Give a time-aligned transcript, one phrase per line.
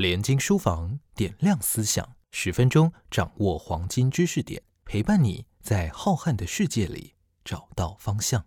[0.00, 7.12] 联经书房点亮思想，十分钟掌握黄金知识点，陪伴你在浩瀚的世界里
[7.44, 8.46] 找到方向。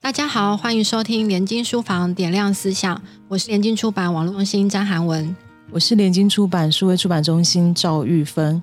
[0.00, 5.36] 大家好，欢迎收听联经书房点亮思想，我是联经出版网络中心张涵文。
[5.70, 8.60] 我是联经出版数位出版中心赵玉芬，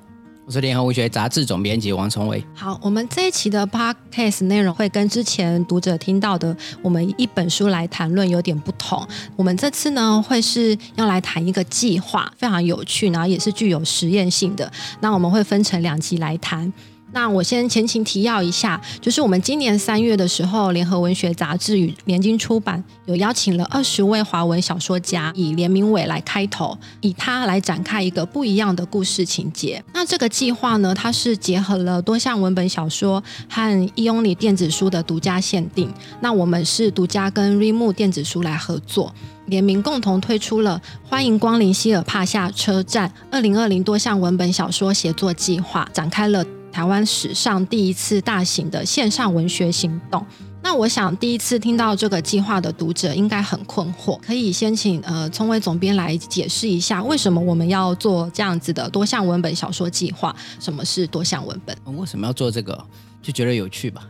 [0.48, 2.42] 我是联合文学杂志总编辑王崇伟。
[2.56, 9.06] 好，我们这一期的 podcast 内容会跟之前读者听到的我们一本书来谈论有点不同。
[9.36, 14.72] 我们这次呢会是要来谈一个计划，非常有趣，然后也是具有实验性的。
[15.02, 16.72] 那我们会分成两集来谈。
[17.14, 29.84] 那我先前情提要一下，就是我们今年三月的时候，联合文学杂志与联经出版有邀请了二十位华文小说家，以联名伟来开头，以他来展开一个不一样的故事情节。
[29.94, 35.92] 那这个计划呢，它是结合了多项文本小说和一欧里电子书的独家限定。
[36.20, 39.14] 那我们是独家跟 Reimu 电子书来合作，
[39.46, 46.46] 联名共同推出了“欢迎光临希尔帕夏车站”二零二零多项文本小说协作计划，展开了。
[46.78, 50.24] 台湾史上第一次大型的线上文学行动。
[50.62, 54.20] 那我想，第一次听到这个计划的读者应该很困惑。
[54.20, 60.36] 可以先请呃聪伟总编来解释一下，为什么我们要做这样子的多项文本小说计划？
[60.60, 61.76] 什么是多项文本？
[61.98, 62.80] 为什么要做这个？
[63.24, 64.08] 就觉得有趣吧。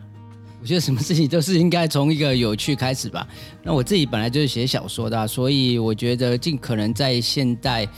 [0.60, 3.26] 我觉得什么事情都是应该从一个有趣开始吧。
[3.62, 7.88] 那我自己本来就是写小说的，所以我觉得尽可能在现代。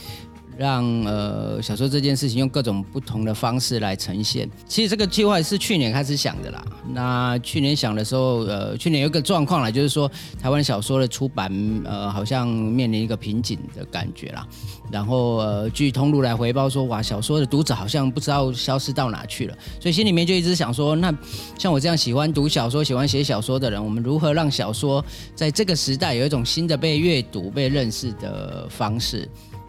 [0.61, 4.47] 让呃小说这件事情用各种不同的方式来呈现。
[4.69, 6.63] 其实这个计划是去年开始想的啦。
[6.93, 11.51] 那去年想的时候，呃，去年有个状况啦，就是说台湾小说的出版，
[11.87, 14.47] 呃，好像面临一个瓶颈的感觉啦。
[14.93, 19.57] 然后呃，据通路来回报说，哇，小说的读者好像不知道消失到哪去了。
[19.81, 21.11] 所以心里面就一直想说，那
[21.59, 25.03] 像我这样喜欢读小说、喜欢写小说的人，我们如何让小说
[25.35, 29.27] 在这个时代有一种新的被阅读、被认识的方式？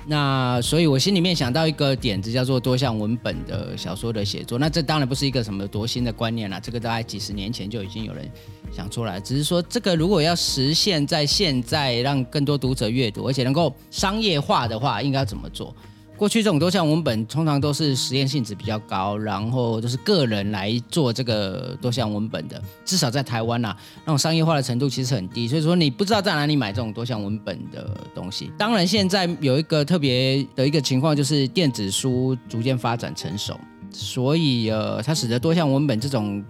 [0.07, 4.57] 那所以，我心里面想到一个点子，叫做多项文本的小说的写作。
[4.57, 8.29] 那这当然不是一个什么多新的观念啦，这个大概几十年前就已经有人
[8.75, 9.19] 想出来。
[9.19, 15.75] 只是说，这个如果要实现在现在让更多读者阅读，而且能够商业化的话，应该要怎么做？
[16.21, 28.51] 过去这种多项文本通常都是实验性质比较高，然后就是个人来做这个多项文本的，至少在台湾呐，那种商业化的程度其实很低，所以说你不知道在哪里买这种多项文本的东西。
[28.55, 33.59] 当然，现在有一个特别的一个情况，就是电子书逐渐发展成熟，
[33.89, 36.45] 所以呃，它使得多项文本这种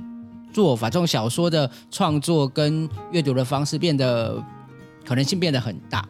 [0.51, 4.35] 做法，这种小说的创作跟阅读的方式变得
[5.05, 6.05] 可能性变得很大。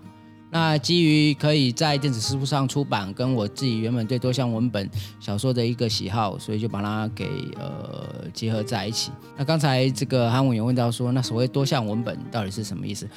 [0.54, 7.26] 那基于可以在电子书上出版，跟我自己原本对多项文本小说的一个喜好，所以就把它给
[7.58, 9.12] 呃结合在一起。
[9.38, 13.08] 那刚才这个韩文有问到说，那所谓多项文本到底是什么意思？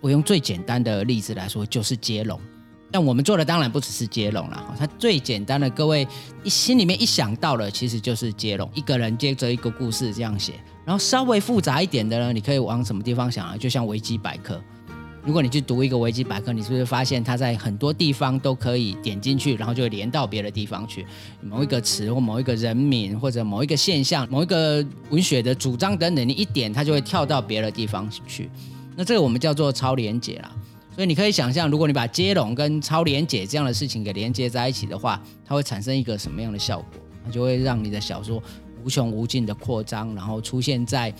[0.00, 2.40] 我用最简单的例子来说，就是接龙。
[2.88, 6.06] 但我们做的当然不只是接龙了，它最简单的，各位
[6.44, 10.54] 一心里面一想到了，其实就是接龙，一个人接着一个故事这样写。
[10.84, 13.56] 然后稍微复杂一点的呢，你可以往什么地方想啊？
[13.56, 14.62] 就像维基百科。
[15.26, 21.04] 如果你去读一个维基百科，你是不是发现它在很多地方都可以点进去，然后就会连到别的地方去？
[21.42, 28.48] 某一个词或某一个人名或者某一个现象、某一个文学的主张等等，你一点它就会跳到别的地方去。
[28.94, 30.52] 那这个我们叫做超连接啦。
[30.94, 36.86] 所以你可以想象，如果你把接龙跟超连接这样的事情给连接在一起的话，它会产生一个什么样的效果？
[37.24, 38.40] 它就会让你的小说
[38.84, 41.12] 无穷无尽的扩张，然后出现在。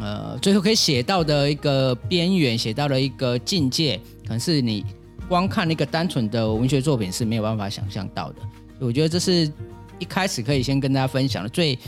[0.00, 4.84] 呃，最后可以写到的一个边缘，写到了一个境界，可能是你
[5.28, 8.36] 光看那个单纯的文学作品是没有办法想象到的。
[8.80, 9.50] 我觉得这是
[9.98, 11.78] 一开始可以先跟大家分享的最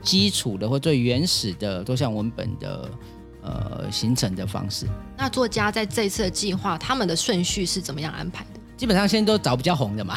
[0.00, 2.90] 基础的或最原始的多项文本的
[3.42, 4.86] 呃形成的方式。
[5.16, 8.60] 那作家在这一次的计划，他们的顺序是怎么样安排的？
[8.76, 10.16] 基本上现在都找比较红的嘛。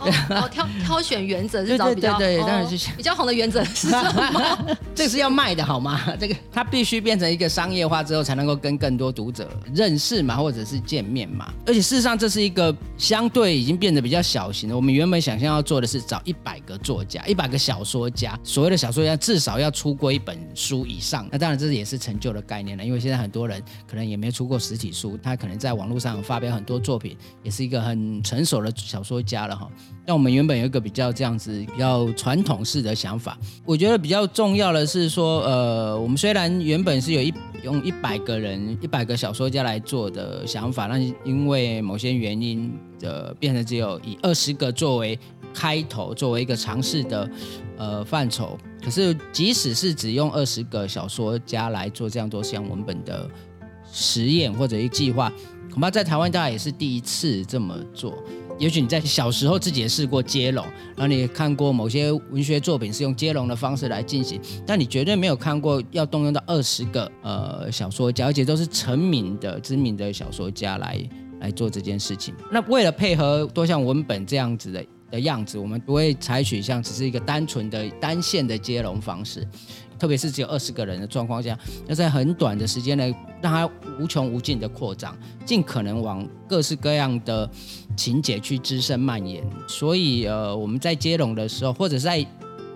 [0.00, 4.76] 哦，挑 挑选原则是找比较对，当然是比较红的原则是什么？
[4.94, 6.00] 这个是要卖的好吗？
[6.18, 11.52] 这个它必须变成一个商业化之后，才能够跟更多读者认识嘛，或者是见面嘛。
[11.66, 14.76] 而且事实上，这是一个相对已经变得比较小型的。
[14.76, 21.28] 我们原本想象要做的是找一百个作家，一百个小说家，所谓的小说家至少要出过一本书以上。
[21.30, 29.68] 那当然，这也是成就的概念了，因为现在很多人可能也没出过实体书，他可能在网络上发表很多作品，也是一个很成熟的小说家了哈。
[30.06, 37.32] 那我们原本有一个比较这样子比较传统式的想法，我觉得比较重要的是说，呃，我们虽然原本是有一
[37.62, 45.18] 用一百个人、一百个小说家来做的想法，那因为某些原因的变成只有以二十个作为
[45.54, 47.30] 开头，作为一个尝试的
[47.76, 48.58] 呃范畴。
[48.82, 53.28] 可是，即使是只用二十个小说家来做这样多项文本的
[53.92, 55.30] 实验或者一计划，
[55.70, 58.14] 恐怕在台湾大家也是第一次这么做。
[58.60, 60.62] 也许你在小时候自己也试过接龙，
[60.94, 71.02] 然后你看过某些文学作品是用接龙的方式来进行，但你绝对没有看过要动用到二十个呃小说家，而且都是成名的知名的小说家来
[71.40, 72.34] 来做这件事情。
[72.52, 79.42] 那为了配合多项文本这样子的的样子，我们不会采取像只是一个单纯的单线的接龙方式。
[80.00, 81.56] 特别是只有二十个人的状况下，
[81.86, 83.70] 要在很短的时间内让它
[84.00, 85.14] 无穷无尽的扩张，
[85.44, 87.48] 尽可能往各式各样的
[87.94, 89.44] 情节去滋生蔓延。
[89.68, 92.26] 所以，呃，我们在接龙的时候，或者在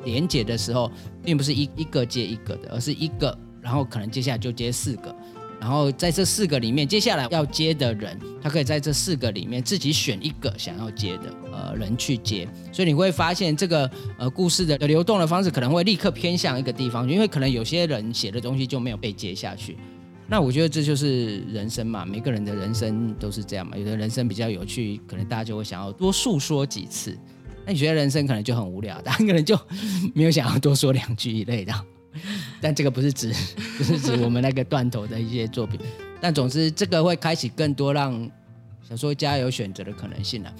[0.04, 0.92] 连接的时候，
[1.24, 5.16] 并不是一一个接一个的，而是一个，然后可能接下来就接四个。
[5.64, 19.78] 然后在这四个里面，接下来要接的人，他可以在这四个里面自己选一个想要接的呃人去接，所以你会发现这个呃故事的流动的方式可能会立刻偏向一个地方，因为可能有些人写的东西就没有被接下去。
[20.28, 23.74] 那我觉得这就是人生嘛，每个人的人生都是这样嘛。
[23.74, 27.12] 有的人生比较有趣，可能大家就会想要多诉说几次；
[27.64, 29.58] 那你觉得人生可能就很无聊，大家可能就
[30.14, 31.72] 没有想要多说两句一类的。
[32.60, 33.32] 但这个不是指，
[33.78, 35.80] 不是指我们那个断头的一些作品。
[36.20, 38.30] 但总之，这个会开启更多让
[38.88, 40.52] 小说家有选择的可能性了。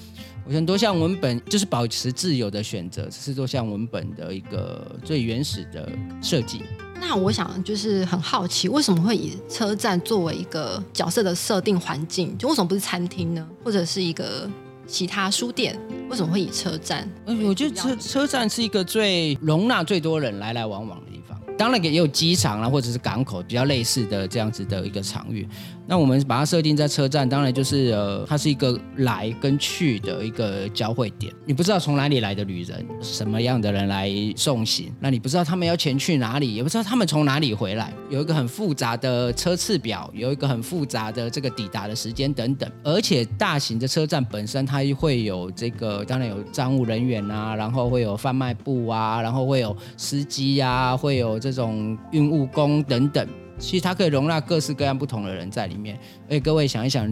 [0.46, 5.90] 我想多项文本就是保持自由的选择，是多项文本的一个最原始的
[6.22, 6.62] 设计。
[7.00, 12.36] 那我想就是很好奇，为什么会以车站作为一个角色的设定环境？
[12.36, 13.46] 就为什么不是餐厅呢？
[13.64, 14.48] 或者是一个
[14.86, 15.78] 其他书店？
[16.08, 17.08] 为什么会以车站？
[17.26, 21.40] 我觉得车车站是一个最容纳最多人来来往往的地方。
[21.56, 25.46] 当然也有机场啊，或者是港口比较类似的这样子的一个场域。
[25.86, 31.30] 那我们把它设定在车站，当然就是呃，它是一个来跟去的一个交汇点。
[31.44, 37.92] 你不知道从哪里来的旅人，什么样的人来送行，那你不知道他们要前去哪里，也不知道他们从哪里回来。
[38.08, 42.70] 有一个很复杂的车次表，有一个很复杂的这个抵达的时间等等。
[42.82, 53.28] 而且大型的车站本身它会有这个，当然有站务人员啊，然后会有贩卖部啊，然后会有司机呀，会有这种运务工等等。
[53.58, 55.96] 其实它可以容纳各式各样不同的人在里面，
[56.26, 57.08] 而且各位想一想，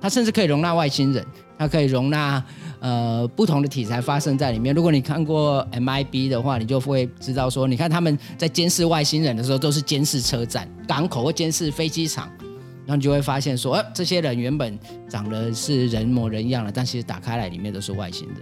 [0.00, 1.22] 它甚至可以容纳外星人，
[1.58, 2.42] 它可以容纳
[2.80, 4.74] 呃不同的题材发生在里面。
[4.74, 12.26] 如果你看过 MIB 的话，你就会知道说，你看他们在监视外星人的时候，都是监视车站、港口或监视飞机场，
[12.86, 14.78] 然后你就会发现说，呃，这些人原本
[15.10, 18.36] 长得是人模人样的，但其实打开来里面都是外星人。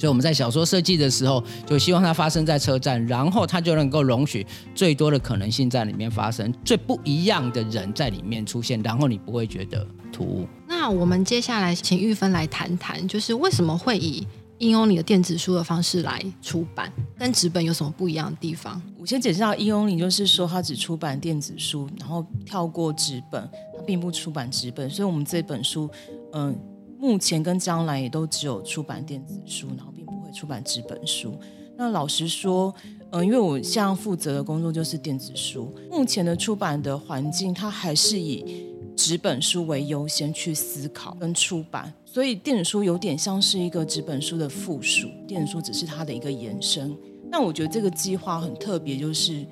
[0.00, 10.48] 所以我们在小说设计的时候，就希望它发生在车站，然后它就能够容许最多的可能性在里面发生，最不一样的人在里面出现，然后你不会觉得突兀。
[10.66, 14.26] 那我们接下来请玉芬来谈谈，就是为什么会以
[14.56, 18.80] 应用你的电子书的方式来出版，跟纸本有什么不一样的地方？
[18.98, 23.46] 我先解释到应用你，就是说它只出版电子书，然后跳过纸本，
[23.76, 25.90] 它并不出版纸本，所以我们这本书，
[26.32, 26.58] 嗯。
[27.00, 31.34] 目前跟将来也都只有出版电子书，然后并不会出版纸本书。
[31.74, 32.74] 那老实说，
[33.10, 46.94] 嗯，因为我现在负责的工作就是电子书，目前的出版的环境，它还是以纸本书为优先去思考跟出版，所以电子书有点像是一个纸本书的附属，电子书只是它的一个延伸。
[47.30, 49.46] 那我觉得这个计划很特别，就是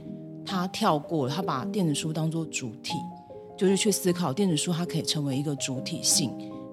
[0.45, 2.93] 它跳过了，它把电子书当做主体，
[3.57, 6.31] 就是去思考电子书它可以成为一个主体性。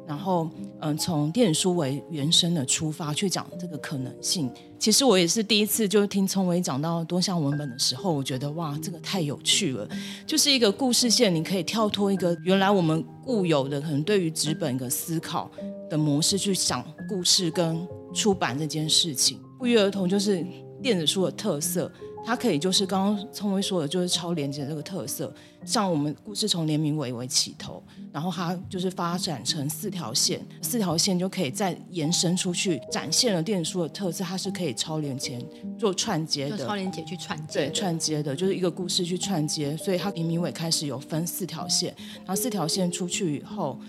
[0.08, 0.50] 然后，
[0.82, 4.52] 嗯，从电子书为原生的出发去讲这个可能性。
[4.78, 9.88] 其实我也是第一次，就听聪伟讲到多项文本的时候，我觉得哇，这个太有趣了。
[10.28, 15.50] 就是一个故事线，你可以跳脱一个原来我们固有的可能对于纸本的思考
[15.90, 20.46] 的模式去想故事跟出版这件事情，不约而同就是
[20.84, 21.92] 电子书的特色。
[22.26, 25.32] 它可以就是刚刚聪威说的，就是超连接这个特色。
[25.64, 34.24] 像我们故事从联名伟为起头，然后它就是发展成四条线，四条线就可以再延伸出去，展现了电子书的特色。
[34.24, 35.40] 它是可以超连接
[35.78, 39.78] 做串接的，超连接去串接，对，串接的，就是一个故事去串接。
[39.78, 43.80] 所以它联名伟开始有分四条线，然后四条线出去以后，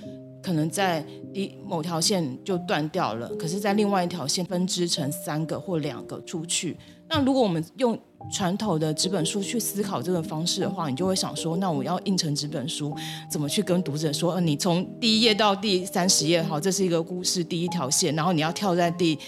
[0.43, 6.77] 可能在一某条线就断掉了，可是在另外一条线分支成三个或两个出去。
[7.09, 7.97] 那如果我们用
[8.31, 12.95] 传统的纸本书去思考这个方式的话，你就会想说，那我要印成纸本书，
[13.31, 14.35] 怎么去跟读者说？
[14.35, 19.19] 呃，你从第一页到第三十页，好，这是一个故事第一条线，然后你要跳在第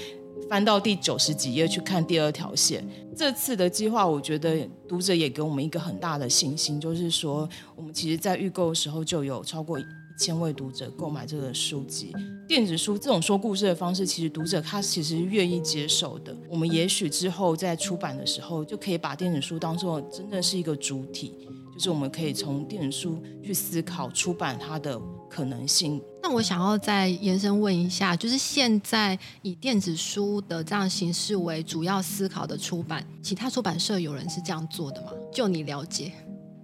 [0.48, 2.84] 翻到第九十几页去看第二条线。
[3.16, 9.78] 这次的计划，我觉得读者也给我们一个很大的信心，就是说，我们其实在预购的时候就有超过
[10.18, 12.12] 千位读者购买这个书籍。
[12.48, 16.36] 电子书这种说故事的方式，其实读者他其实愿意接受的。
[16.50, 21.34] 我们也许之后在出版的时候，就可以把电子书当做真正是一个主体，
[21.74, 26.02] 就是我们可以从电子书去思考出版它的可能性。
[26.20, 35.12] 那我想要再延伸问一下，就是现在以电子书的这样形式为主要思考的出版，其他出版社有人是这样做的吗？
[35.32, 36.12] 就你了解，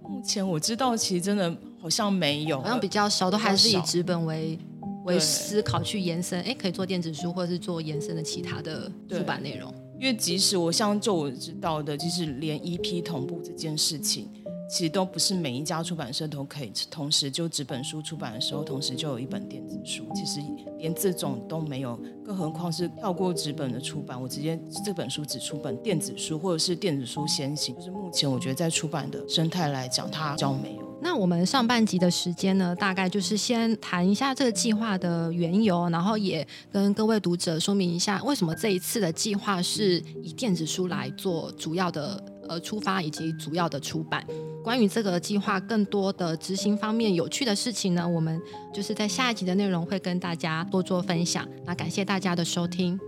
[0.09, 1.55] 目前我知道，其实真的
[1.85, 4.57] 好像没有，好像比较少，都还是以纸本为
[5.03, 9.71] 为思考去延伸，哎，可以做电子书，或者是做延伸的其他的出版内容。
[9.99, 14.27] 因为即使我像就我知道的，即使连 EP 同步这件事情，
[14.67, 20.07] 其实都不是每一家出版社都可以同时就纸本书出版的时候，同时就有一本电子书。
[20.15, 20.39] 其实
[20.79, 27.75] 连这种都没有，更何况是跳过纸本的出版，我直接这本书只出本电子书，或者是电子书先行。
[27.75, 30.84] 就是目前我觉得在出版的生态来讲，它比较没有。
[31.01, 44.25] 那我们上半集的时间呢，大概就是先谈一下这个计划的缘由，然后也跟各位读者说明一下，为什么这一次的计划是以电子书来做主要的呃出发以及主要的出版。
[44.63, 48.41] 关于这个计划更多的执行方面有趣的事情呢，我们
[48.73, 51.47] 就是在下一集的内容会跟大家多做分享。
[51.65, 52.99] 那感谢大家的收听。